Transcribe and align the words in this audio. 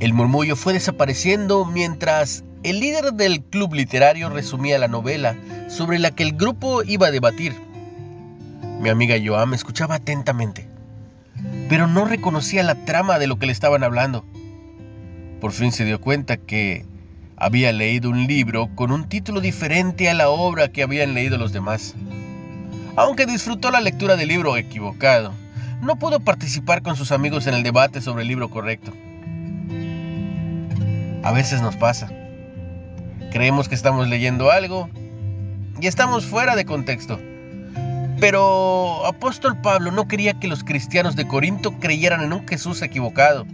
El 0.00 0.14
murmullo 0.14 0.56
fue 0.56 0.72
desapareciendo 0.72 1.66
mientras 1.66 2.42
el 2.62 2.80
líder 2.80 3.12
del 3.12 3.42
club 3.42 3.74
literario 3.74 4.30
resumía 4.30 4.78
la 4.78 4.88
novela 4.88 5.36
sobre 5.68 5.98
la 5.98 6.10
que 6.10 6.22
el 6.22 6.32
grupo 6.32 6.82
iba 6.82 7.08
a 7.08 7.10
debatir. 7.10 7.54
Mi 8.80 8.88
amiga 8.88 9.16
Joam 9.22 9.52
escuchaba 9.52 9.96
atentamente, 9.96 10.66
pero 11.68 11.86
no 11.86 12.06
reconocía 12.06 12.62
la 12.62 12.76
trama 12.86 13.18
de 13.18 13.26
lo 13.26 13.38
que 13.38 13.44
le 13.44 13.52
estaban 13.52 13.84
hablando. 13.84 14.24
Por 15.38 15.52
fin 15.52 15.70
se 15.70 15.84
dio 15.84 16.00
cuenta 16.00 16.38
que 16.38 16.86
había 17.36 17.70
leído 17.74 18.08
un 18.08 18.26
libro 18.26 18.70
con 18.74 18.92
un 18.92 19.06
título 19.06 19.42
diferente 19.42 20.08
a 20.08 20.14
la 20.14 20.30
obra 20.30 20.68
que 20.68 20.82
habían 20.82 21.12
leído 21.12 21.36
los 21.36 21.52
demás. 21.52 21.94
Aunque 22.96 23.26
disfrutó 23.26 23.70
la 23.70 23.82
lectura 23.82 24.16
del 24.16 24.28
libro 24.28 24.56
equivocado, 24.56 25.34
no 25.82 25.96
pudo 25.96 26.20
participar 26.20 26.80
con 26.80 26.96
sus 26.96 27.12
amigos 27.12 27.46
en 27.46 27.52
el 27.52 27.62
debate 27.62 28.00
sobre 28.00 28.22
el 28.22 28.28
libro 28.28 28.48
correcto. 28.48 28.94
A 31.22 31.32
veces 31.32 31.60
nos 31.60 31.76
pasa. 31.76 32.10
Creemos 33.30 33.68
que 33.68 33.74
estamos 33.74 34.08
leyendo 34.08 34.50
algo 34.50 34.88
y 35.80 35.86
estamos 35.86 36.24
fuera 36.24 36.56
de 36.56 36.64
contexto. 36.64 37.20
Pero 38.18 39.06
apóstol 39.06 39.60
Pablo 39.60 39.92
no 39.92 40.08
quería 40.08 40.34
que 40.34 40.48
los 40.48 40.64
cristianos 40.64 41.16
de 41.16 41.26
Corinto 41.26 41.78
creyeran 41.78 42.22
en 42.22 42.32
un 42.32 42.48
Jesús 42.48 42.82
equivocado. 42.82 43.46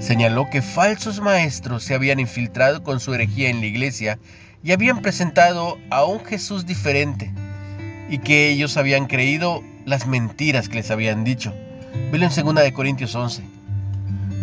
Señaló 0.00 0.48
que 0.50 0.62
falsos 0.62 1.20
maestros 1.20 1.82
se 1.84 1.94
habían 1.94 2.20
infiltrado 2.20 2.82
con 2.82 3.00
su 3.00 3.14
herejía 3.14 3.48
en 3.48 3.60
la 3.60 3.66
iglesia 3.66 4.18
y 4.62 4.72
habían 4.72 5.02
presentado 5.02 5.78
a 5.90 6.04
un 6.04 6.24
Jesús 6.24 6.66
diferente 6.66 7.32
y 8.08 8.18
que 8.18 8.50
ellos 8.50 8.76
habían 8.76 9.06
creído 9.06 9.62
las 9.84 10.06
mentiras 10.06 10.68
que 10.68 10.76
les 10.76 10.90
habían 10.90 11.24
dicho. 11.24 11.54
Velo 12.12 12.26
en 12.26 12.56
2 12.56 12.72
Corintios 12.72 13.14
11. 13.14 13.55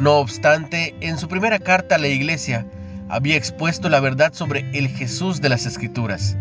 No 0.04 0.18
obstante, 0.18 0.94
en 1.00 1.18
su 1.18 1.30
primera 1.30 1.60
carta 1.60 1.96
a 1.96 1.98
la 1.98 2.10
iglesia 2.10 2.66
había 3.08 3.38
expuesto 3.38 3.88
la 3.88 4.02
verdad 4.02 4.34
sobre 4.34 4.70
el 4.78 4.90
Jesús 4.90 5.40
de 5.40 5.48
las 5.48 5.66
Escrituras, 5.66 6.36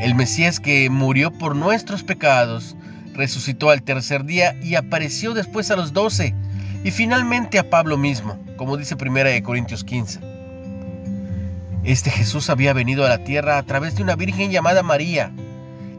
el 0.00 0.14
Mesías 0.14 0.60
que 0.60 0.88
murió 0.88 1.32
por 1.32 1.56
nuestros 1.56 2.04
pecados, 2.04 2.76
resucitó 3.12 3.70
al 3.70 3.82
tercer 3.82 4.24
día 4.24 4.54
y 4.62 4.76
apareció 4.76 5.34
después 5.34 5.72
a 5.72 5.76
los 5.76 5.92
doce 5.92 6.32
y 6.84 6.92
finalmente 6.92 7.58
a 7.58 7.68
Pablo 7.68 7.98
mismo, 7.98 8.38
como 8.56 8.76
dice 8.76 8.94
1 8.94 9.42
Corintios 9.42 9.82
15. 9.82 10.20
Este 11.82 12.08
Jesús 12.08 12.50
había 12.50 12.72
venido 12.72 13.04
a 13.04 13.08
la 13.08 13.24
tierra 13.24 13.58
a 13.58 13.64
través 13.64 13.96
de 13.96 14.04
una 14.04 14.14
virgen 14.14 14.52
llamada 14.52 14.84
María 14.84 15.32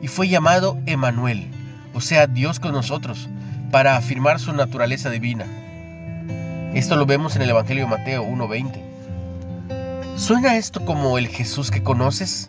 y 0.02 0.08
fue 0.08 0.30
llamado 0.30 0.80
Emanuel, 0.86 1.50
o 1.94 2.00
sea, 2.00 2.28
Dios 2.28 2.62
con 2.62 2.72
nosotros, 2.72 3.28
para 3.72 3.98
afirmar 3.98 4.40
su 4.40 4.54
naturaleza 4.54 5.10
divina. 5.10 5.63
Esto 6.74 6.96
lo 6.96 7.06
vemos 7.06 7.36
en 7.36 7.44
el 7.44 7.52
Evangelio 7.52 7.84
de 7.84 7.90
Mateo 7.92 8.26
1.20. 8.26 10.18
¿Suena 10.18 10.58
esto 10.58 10.84
como 10.84 11.20
el 11.20 11.28
Jesús 11.28 11.70
que 11.70 11.84
conoces? 11.84 12.48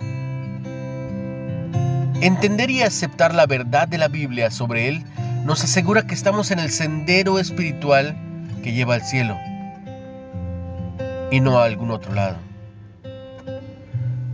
Entender 2.23 2.71
y 2.71 2.81
aceptar 2.81 3.35
la 3.35 3.45
verdad 3.45 3.87
de 3.87 3.99
la 3.99 4.09
Biblia 4.09 4.51
sobre 4.51 4.89
Él 4.89 5.05
nos 5.45 5.63
asegura 5.63 6.07
que 6.07 6.15
estamos 6.15 6.51
en 6.51 6.59
el 6.59 6.71
sendero 6.71 7.39
espiritual 7.39 8.17
que 8.63 8.73
lleva 8.73 8.95
al 8.95 9.03
cielo 9.03 9.37
y 11.31 11.41
no 11.41 11.59
a 11.59 11.67
algún 11.67 11.91
otro 11.91 12.15
lado. 12.15 12.39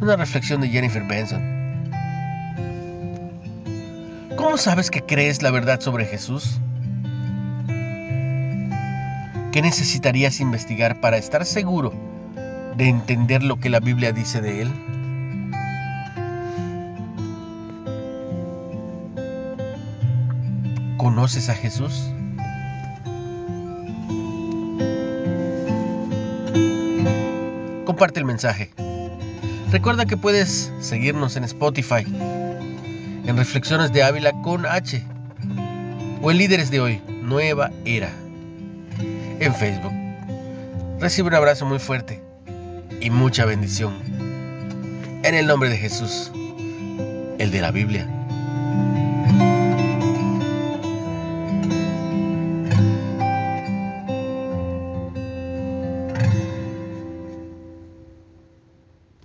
Una 0.01 0.15
reflexión 0.15 0.61
de 0.61 0.69
Jennifer 0.69 1.03
Benson. 1.03 1.51
¿Cómo 4.37 4.57
sabes 4.57 4.89
que 4.89 5.03
crees 5.03 5.43
la 5.43 5.51
verdad 5.51 5.81
sobre 5.81 6.07
Jesús? 6.07 6.61
¿Qué 9.53 9.63
necesitarías 9.63 10.39
investigar 10.39 11.01
para 11.01 11.17
estar 11.17 11.45
seguro 11.45 11.93
de 12.77 12.89
entender 12.89 13.43
lo 13.43 13.59
que 13.59 13.69
la 13.69 13.81
Biblia 13.81 14.13
dice 14.13 14.41
de 14.41 14.63
Él? 14.63 14.71
¿Conoces 20.97 21.49
a 21.49 21.55
Jesús? 21.55 22.13
Comparte 27.85 28.21
el 28.21 28.27
mensaje. 28.27 28.71
Recuerda 29.73 30.07
que 30.07 30.17
puedes 30.17 30.73
seguirnos 30.79 31.35
en 31.35 31.43
Spotify, 31.43 32.05
en 33.27 33.37
Reflexiones 33.37 33.93
de 33.93 34.05
Ávila 34.05 34.31
con 34.43 34.65
H, 34.65 35.03
o 36.23 36.31
en 36.31 36.39
Líderes 36.39 36.71
de 36.71 36.81
Hoy, 36.81 37.03
Nueva 37.25 37.73
Era 37.85 38.20
en 39.41 39.55
Facebook. 39.55 39.93
Recibe 41.01 41.29
un 41.29 41.35
abrazo 41.35 41.67
muy 41.67 41.79
fuerte 41.79 42.23
y 43.01 43.11
mucha 43.11 43.47
bendición. 43.47 43.95
En 45.23 45.35
el 45.35 45.47
nombre 45.47 45.69
de 45.71 45.77
Jesús, 45.77 46.31
el 47.39 47.51
de 47.51 47.61
la 47.61 47.71
Biblia. 47.71 48.20